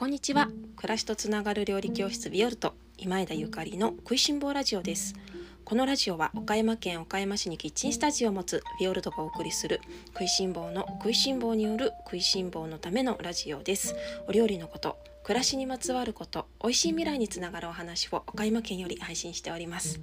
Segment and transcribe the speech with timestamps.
[0.00, 0.48] こんにちは。
[0.76, 2.72] 暮らしとつながる料理教室ビオルト。
[2.96, 5.14] 今枝ゆかりの食いしん坊ラジオです。
[5.62, 9.82] このラジオは岡山県岡山市にキッチンスタジオを持つビオルトがお送りする
[10.14, 13.94] 食いしん坊の食いしん坊による食いしん坊のためのラジオです。
[14.26, 20.00] お料理のこと暮らしにまつわること美味しい未来につながるお話を岡山県より配信しております。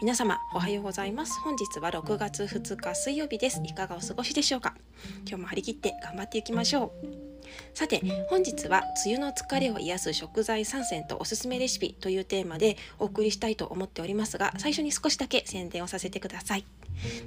[0.00, 1.40] 皆様おはようございます。
[1.40, 3.60] 本日は6月2日水曜日です。
[3.64, 4.76] いかがお過ごしでしょうか？
[5.26, 7.27] 今日も張り切って頑張っていきましょう。
[7.74, 16.64] さて本日は梅雨の疲れを癒す食材3選とおすすめレシピというテーマでお送りしたいと思っておりますが最初に少しだけ宣伝をさせてください。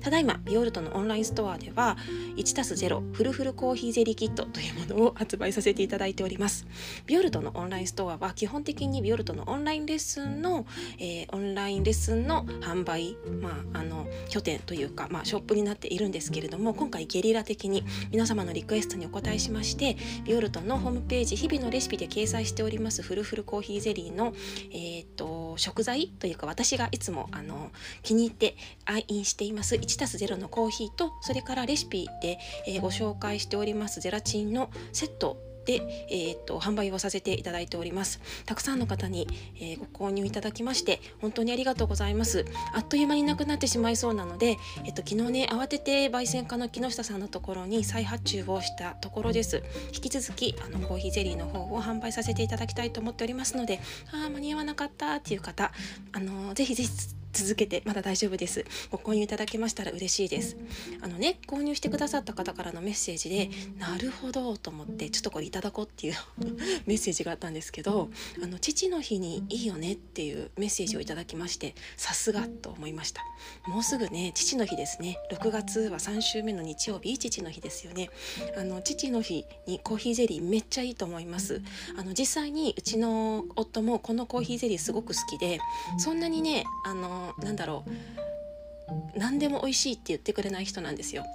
[0.01, 1.97] ただいまビオルトのオンラインストアでは
[2.35, 6.65] 1+0 フルフルコーヒーゼリーキットというものを発売させていただいております。
[7.05, 10.65] ビオルトのオンラインストアは基本的にビオルトのオンラインレッスンの、
[10.99, 24.33] えー、オンラインレッスンの販売、まあ、あの拠点というか、まあ、ショップになっているんですけれども今回ゲリラ的に皆様のリクエストにお答えしましてビオルトのホームページ日々のレシピで掲載しておりますフルフルコーヒーゼリーの、
[24.71, 25.25] えーと、
[25.57, 27.71] 食材というか私がいつもあの
[28.03, 29.75] 気に入って愛飲しています。
[29.75, 38.19] 1+0 のコーヒーとそれからレシピで、えー、ご紹介しておりますゼラチンのセットで、えー、っと販売をさせていただいております。
[38.45, 42.45] たくさんの方に、えー、ご購入いただきまして本当にありがとうございます。
[42.73, 49.63] あっという間になくなってしまいそうなので、えっと、昨日ね慌てて焙煎家の木下さんのところに再発注をしたところです。
[49.93, 53.79] 引き続きあのコーヒーゼリーの方を販売させていただきたいと思っておりますので
[54.11, 55.71] あ間に合わなかったっていう方
[56.11, 56.89] あのぜひぜひ
[57.31, 58.65] 続けてまだ大丈夫です。
[58.89, 60.57] ご購入いただけましたら嬉しいです。
[61.01, 66.15] あのね購入してくださった方からのメッセージでなるほどと思ってちょっとこれいただこうっていう
[66.85, 68.09] メッセージがあったんですけど
[68.43, 73.23] あの父の日にいいよねっていうメッセージをいただきましてさすがと思いました。
[73.67, 75.17] もうすぐね父の日ですね。
[75.31, 78.09] 6月は3週目の日曜日父の日ですよね。
[78.57, 81.61] あの父の日にコーヒーゼリーめっちゃいいと思います。
[81.97, 85.59] あの実際にうちの夫もこのコーヒーゼリーすごく好きで
[85.97, 91.25] そんなにねあのなんだろう何でも美味しいって言ってくれない人なんですよ。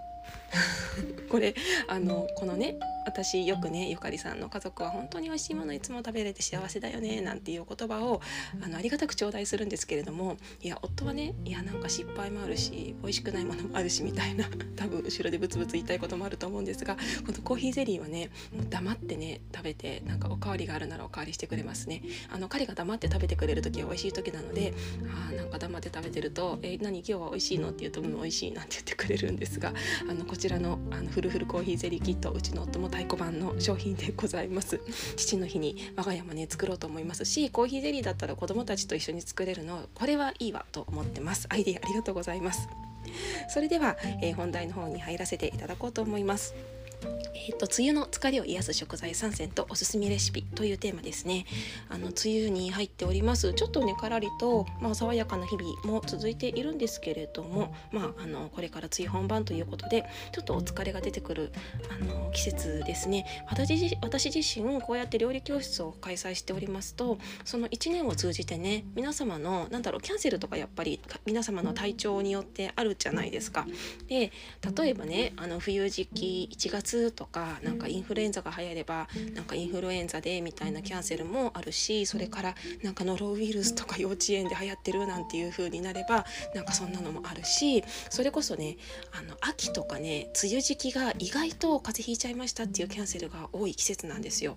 [1.30, 1.54] これ
[1.88, 8.20] あのこのね私よくねゆかりさんの家族は本当に美味しいものいつも食べれて幸せだよねなんていう言葉を
[8.60, 14.44] あのありがたく頂戴するんですけれどもいや夫はねいやなんか失敗もあるし美味しくないものもあるしみたいな
[14.74, 18.30] 多分後ろでブツブツ言いたいこともあると思うんですがこのコーヒーゼリーはね
[18.70, 22.02] 黙ってね食べてなんかおかわりがあるならおかわりしてくれますね。
[22.28, 24.74] あの彼が黙って食べてくれる時は美味しい時なので
[25.30, 29.72] あなんか黙って食べてると「え何今日は美味しいの?」って言うと「うん美味しい」なんて言ってくれるんですが
[30.08, 34.80] あのこちらのあのフルフルコーヒーゼリーキットうちの夫も太鼓判の商品でございます。
[35.16, 41.46] 父の日に我が家もね作ろうと思いますしコーヒーゼリーだったら子供たちと一緒に作れるのこれはいいわと思ってます。
[41.50, 42.68] アイデアありがとうございます。
[43.48, 46.54] それでは、えー、本題の方に入らせていただこうと思います。
[47.48, 51.46] えーと、梅雨の疲れを癒す食材3選とおすすめレシピというテーマですね。
[51.88, 53.54] あの梅雨に入っております。
[53.54, 61.52] ちょっとねからりと、まあ、爽やかな日々も続いているんですけれども、まあ、あのこれから梅雨本番ということでちょっとお疲れが出てくる
[61.88, 63.44] あの季節ですね。
[63.48, 73.66] 私私自身こうやって料理教室を開催しておりますとその1年を通じてね皆様のなんだろうキャンセルとかやっぱり皆様の体調によってあるじゃないですか。
[74.08, 74.32] で
[74.76, 86.24] 例えばねあの冬時期1月とかなんかインフルエンザが流行ればなんかインフルエンザでみたいなキャンセルもあるしそれからなんかノロウイルスとか幼稚園で流行ってるなんていう風になれば
[86.54, 88.76] なんかそんなのもあるしそれこそね
[89.12, 94.54] あの秋とかね梅雨時期が意外と風邪ひいちゃいましたっていうキャンセルが多い季節なんですよ。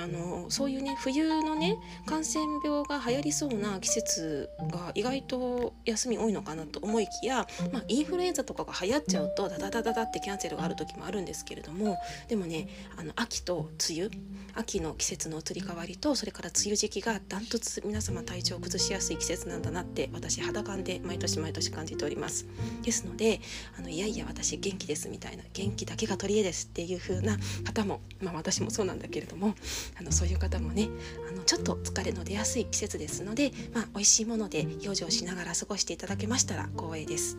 [0.00, 14.10] あのそういうね冬のね感染病が流行りそうな季節が意外と休み多いのかなと思いきや、まあ、インフルエンザとかが流行っちゃうとダダダダダってキャンセルがある時もあるんですけれどもでもねあの秋と梅雨
[14.54, 22.46] 秋の季節の移り変わりとそれから梅雨時期がダントツ皆様体調を崩しやすい季節なんだなって私肌感で毎年毎年感じております。
[22.82, 23.40] ですので
[23.78, 29.54] あのいやいや私元気ですみたいな元気だけが取り柄ですっていう風な方もまあ私もそうなんだけれども
[29.98, 30.88] あのそういう方もね
[31.28, 37.38] あのちょっと疲れの出やすい季節ですので、まあ、美味しいもので養生しながら過ごしていただけましたら光栄です。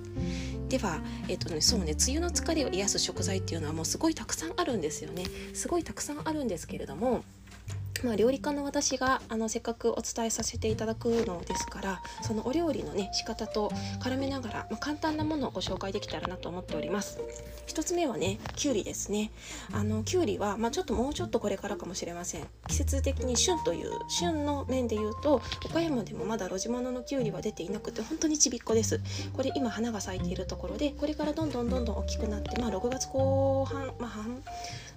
[0.69, 5.25] では、えーとね、そうね梅雨の疲れを癒す食材っていうのはもうすごいたくさんあるんですよね。
[5.53, 7.23] すごいたくさんあるんですけれども
[8.03, 17.19] まあ、料理家の私があのせっかくお伝えさせていただくのですからそのお料理のね仕方と絡めながら、まあ、簡単なものをご紹介できたらなと思っております。
[17.67, 19.31] 1つ目はねきゅうりですね。
[19.71, 22.47] あのきゅうりは、まあ、ちょっともうちょっとこれからかもしれません。
[22.67, 28.99] 季節的に旬という旬の面で言うと岡山でもまだ露地物のきゅうりは出ていなくて本当にちびっこです。
[29.33, 34.43] これ今花が咲いているところでこれからどんどんどんどん大きくなって、まあ、6月後半、まあ、半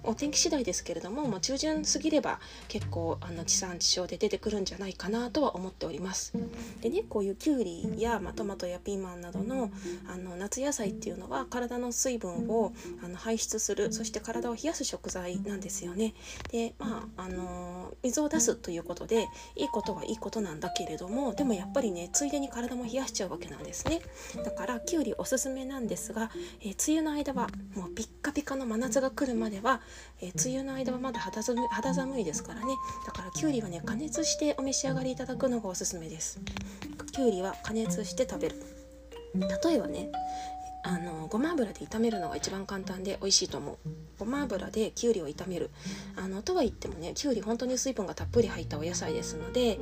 [0.07, 6.33] お天気次第ですけれどももう中旬過ぎれば結構あの地産地消で出てくるんじゃないかなとは思っております。
[6.81, 9.71] でねこういうきゅうりや、まあ、トマトやピーマンなどの
[10.07, 12.73] あの夏野菜っていうのは体の水分を
[13.03, 16.13] あの排出するそして体を冷やす食材なんですよね。
[16.51, 24.01] でまああの水を出すということでいいことはいいことなんだけれどもでもやっぱりねついでに体も冷やしちゃうわけなんですね。
[24.43, 26.31] だからきゅうりおすすめなんですが、
[26.61, 29.81] えー、梅雨の間はもうピッカピカの真夏が来るまでは、
[30.21, 32.75] えー、梅雨の間はまだ肌寒肌寒いですからね。
[33.05, 36.39] だからきゅうりはね加熱してお召し上がりいただくのがおすすめです。
[37.11, 38.55] きゅうりは加熱して食べる。
[39.35, 40.09] 例えばね
[40.83, 43.77] あのごま油で炒めるのが一番簡単で美味しいと思う。
[44.19, 45.71] ごま油できゅうりを炒める。
[46.15, 49.79] あのとは言ってもねきゅうり本当に水分がたっぷり入ったお野菜ですので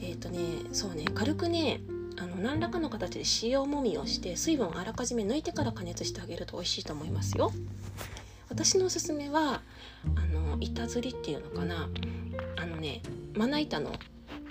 [0.00, 0.38] えっ、ー、とね
[0.72, 1.80] そうね軽くね
[2.16, 7.52] あの何らかの形で塩もみをして水分をあらかじめ抜いてから加熱してあげると美味しいと思いますよ。
[8.54, 9.62] 私のおすすめは
[10.14, 11.88] あの板ずりっていうのかな。
[12.56, 13.02] あのね
[13.34, 13.92] まな板の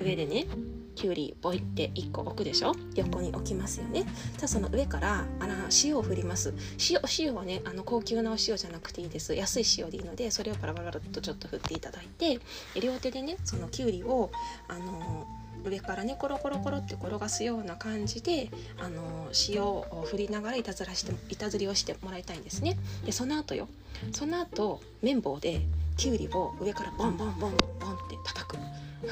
[0.01, 0.45] 上でね
[0.94, 2.73] きゅうりボイって1個置くでしょ？
[2.95, 4.03] 横に置きますよね。
[4.38, 6.53] じゃその上からあら塩を振ります。
[6.91, 9.33] 塩塩はねあの高級なお塩じゃなくていいです。
[9.33, 12.39] 安い塩でいいのでそれをパラパラっとちょっと振っていただいて
[12.81, 14.31] 両手でねそのきゅうりを
[14.67, 15.25] あの
[15.63, 18.50] 上からねコロコロコロって転がすような感じで
[18.80, 22.77] あの塩を振りながらいたずらしていたずりをしてもらいたいんですね。
[23.06, 23.68] でその後よ。
[24.12, 25.62] その後綿棒で
[25.98, 28.57] きゅうりを上からボンボンボンボンって叩く。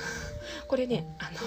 [0.67, 1.37] これねあの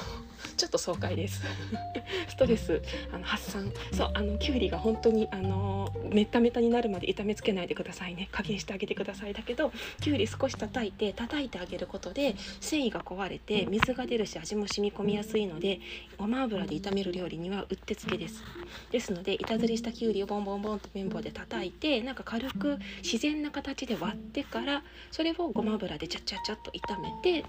[0.57, 1.43] ちと爽快です。
[2.29, 2.83] ストレス
[3.13, 3.73] あの発散。
[3.93, 8.29] そうあのきゅうりが本当にあのメタメタになるまで炒めつけないでくださいね。
[8.33, 15.81] 加減してあげてくださいだけどきゅうり少し叩いて叩いてあげることで繊維が壊れて水が出るし味も染み込みやすいので
[16.19, 18.43] ごま油で炒める料理にはうってつけです。
[18.91, 24.83] ですので板ずりしたきゅうりをボンボンボンと綿棒で叩いてなんか軽く自然な形で割ってから
[25.13, 27.45] それをごま油でチャッチャッチャッと炒めて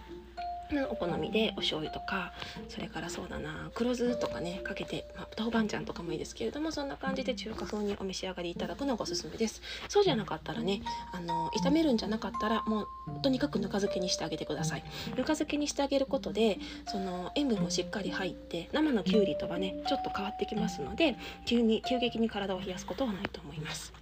[0.90, 2.34] お好みでお醤油とか
[2.70, 9.62] それからそうだな黒酢とかねかけて、まあ、豆板醤とかもいいですけれどもそんな感じで中華風にお召し上がりいただくのがおすすめです。
[9.88, 10.82] そうじゃなかったらね
[11.12, 12.88] あの炒めるんじゃなかったらもう
[13.22, 14.84] とにかくぬか漬けにしてあげてください。
[15.12, 16.58] ぬか漬けにしてあげることで
[16.88, 21.16] その塩分もしっかり入って生のきゅうりとはねちょっと変わってきますので
[21.46, 23.94] 急に急激に体を冷やすことはないと思います。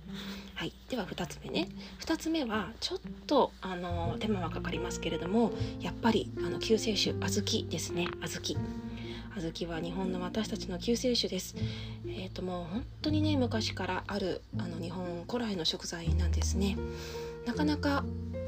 [0.55, 1.67] はい、では2つ目ね
[1.99, 5.51] 2つ目はちょっとあの手間はかかりますけれども
[5.81, 8.73] やっぱりあの救世主小豆ですね小豆
[9.35, 11.55] 小豆は日本の私たちの救世主です。
[12.07, 16.77] えっ、ー、ともう本当にね昔からあるあの日本古来の食材なんですね。
[17.45, 18.05] なかなか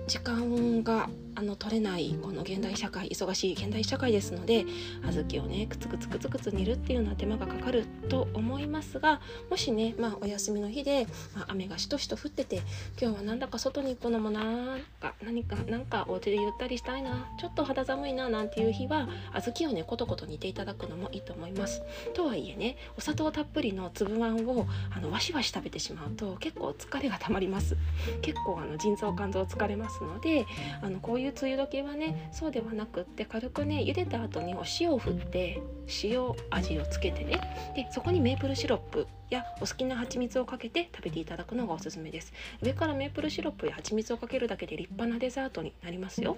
[0.08, 4.66] 時間があの取れないこの現代社会忙しい現代社会ですので
[5.04, 12.62] 小豆をねくつくつくつくつ煮るっていうのは手間がかかると思いますがもしね、まあ、お休みの日で、まあ、雨がしとしと降ってて
[13.00, 21.82] 今日はなんだか外に行くのもなんか何かなんかお家でゆったりしたいなちょっと肌寒いななんていう日は小豆をねコトコト煮ていただくのもいいと思います。
[22.14, 24.66] とはいえねお砂糖たっぷりの粒あんを
[24.96, 27.76] あのわしわし食べてしまうと結構疲れがたまります。
[28.22, 30.46] 結構あの腎臓肝臓疲れますので
[30.82, 35.62] あのこういう梅雨時はねそうではなくって軽くね茹でた後にお塩を振って
[36.04, 37.40] 塩味をつけてね
[37.76, 42.32] でそこにメープルシロップやお好きな蜂蜜をかけて食べていただくのがおすすめです。
[42.62, 46.38] 上からメープルシロップや蜂蜜をかけるだけで立派なデザートになりますよ。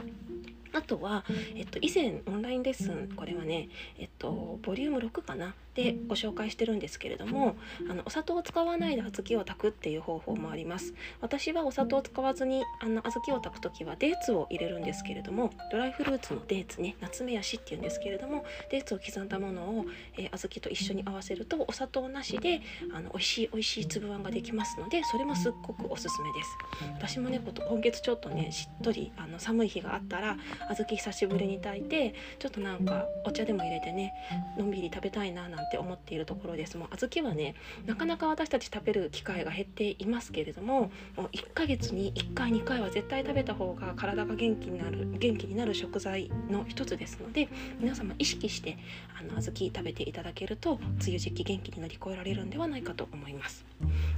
[0.73, 7.55] あとは、えっと、以前オンラインレッスンこれはね、えっと、ボリューム6かなでご紹介してるんですけれども
[7.88, 10.96] あのお砂糖を使わないで小豆を炊くっていう方法もあります。
[11.22, 19.86] 私はお砂糖を使わずにあの小豆を炊く時はデーツを入れるんですけれどもドライフルーツのデーツねナツメヤシっていうんですけれどもデーツを刻んだものを、
[20.17, 26.50] えー、小豆と一緒に合わせるとお砂糖なしであの美味しい美味しい粒あんができますのでそれもすっごくおすすめです。
[26.96, 30.38] 私もね今月ちょっとねしっとりあの寒い日があったら
[30.69, 34.13] 小豆久しぶりに炊いてちょっとなんかお茶でも入れてね
[34.57, 36.77] のんびり食べたいななんてって思っているところです。
[36.77, 37.55] もう小豆はね
[37.86, 48.77] なかなか私たち食べる機会が減っていますけれどももう1ヶ月に1回2回は絶対食べた方が体が元気になる元気になる食材の一つですので皆様意識して
[49.19, 53.65] あの小豆食べていただけると梅雨時期元気に乗り越えられるんではないかと思います。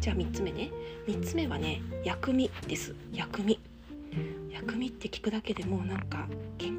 [0.01, 0.72] じゃあ3つ目ね。
[1.08, 2.96] 3つ目はね薬味です。
[3.12, 3.60] 薬味。
[4.51, 6.27] 薬味って聞くだけでもなんか
[6.58, 6.78] 元気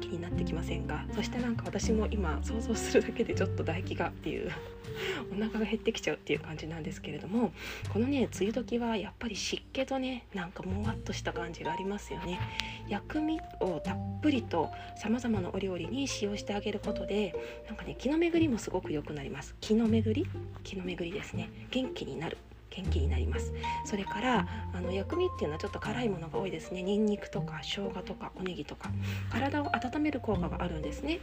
[0.61, 4.51] ませんかそしてなんか私も今想像するだけでちょっと唾液がっていう
[5.33, 7.51] お腹が減ってきちゃうっていう感じなんですけれども
[7.91, 12.39] このね梅雨時はやっぱり湿気とねなんかもわっとした感じがありますよね。
[12.87, 17.33] 薬味をたっぷりとさまざまなお料理に使用してあげることで
[17.67, 19.55] なんかね気の巡りもすごく良くなります。
[19.61, 20.29] 気の巡り？
[20.63, 21.49] 気の巡りですね。
[21.71, 22.37] 元気になる。
[22.71, 23.53] 元気になります。
[23.85, 26.81] それからあの薬味っていうのはちょっと辛いものが多いですね。
[26.81, 28.89] にんにくとか生姜とかおネギとか。
[29.29, 31.19] 体を温める効果があるんですね。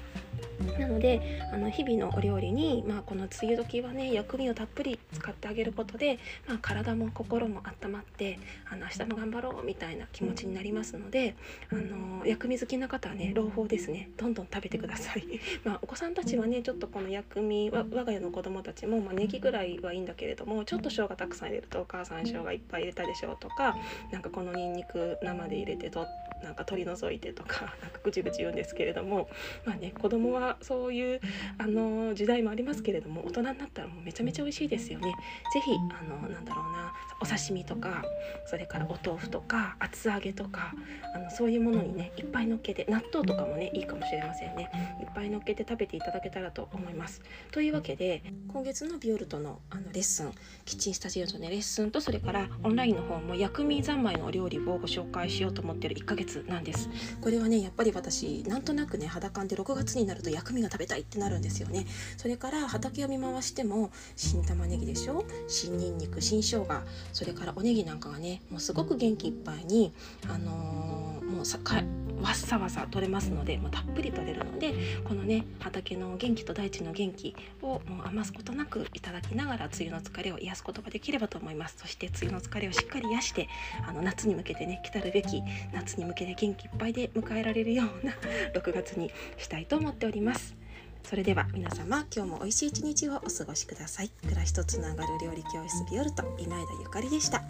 [0.79, 8.39] なのであの日々のお料理に、まあ、この梅雨時はね薬味をたっぷり使ってあげることで、まあ、体も心も温まって
[8.71, 11.37] あの明日も頑張ろうみたいな気持ちになりますので
[11.71, 14.11] あの薬味好きな方はね朗報ですね。
[14.17, 15.25] どんどん食べてください、
[15.65, 23.77] まあ、お子さんたちはねちょっとこの薬味我が家の子供たちも、まあ、ネギぐらいはいいんだけれどもちょっと生姜たくさん入れるとお母さん生姜いっぱい入れたでしょうとか
[24.11, 26.07] なんかこのにんにく生で入れてと
[26.43, 29.29] なんか取り除いてとか なんかぐちぐち言うんですけれども
[29.65, 31.21] まあね子供はそういう
[31.59, 35.15] あの時代もありますけれども大人になったらもうめちゃめちゃ美味しいですよね。
[35.53, 38.05] ぜひあのなんだろうなお刺身とか
[38.47, 40.75] それからお豆腐とか厚揚げとか
[41.15, 47.23] あのそういうものにねいっぱいのっけて納豆とかもねいいかもしれませんねいっぱいのっけて食べていただけたらと思います。
[47.51, 50.33] というわけで今月のビオルトのあのレッスン
[50.65, 56.89] キッチンスタジオの、ね、レッスンとそれからオンラインの方も薬味三昧のお料理をご紹介しようと思ってる1ヶ月なんです。
[57.21, 61.87] これはねやっぱり私なんとなくね肌感で6月になると薬味が食べたいってなるんですよね。
[62.17, 65.25] それから畑を見回しても新玉ねぎでしょ？
[65.49, 66.67] 新にんにく新生姜。
[67.13, 69.93] それからおネギなんかがねもうすごく元気いっぱいに
[70.29, 71.83] あのー、もうさか
[72.21, 81.77] わっさわさ取れますのでもうたっぷり取れるのでこのね畑の元気と大地の元気をもう余すことなくいただきながら梅雨の疲れを癒すことができればと思います。
[81.79, 83.49] そして梅雨の疲れをしっかり癒して
[83.87, 85.43] あの夏に向けてね来たるべき
[85.73, 88.13] 夏に向けで元気いっぱいで迎えられるような
[88.55, 90.57] 6月にしたいと思っております。
[91.05, 94.11] それでは皆様今日も美味しい一日をお過ごしください。
[94.23, 97.43] 暮らしとつながる料理教室ビオルト今枝ゆかりでした。